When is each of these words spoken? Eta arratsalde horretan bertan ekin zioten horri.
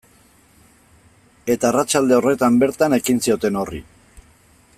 Eta 1.55 1.71
arratsalde 1.71 2.17
horretan 2.21 2.59
bertan 2.65 2.99
ekin 3.01 3.23
zioten 3.27 3.63
horri. 3.65 3.87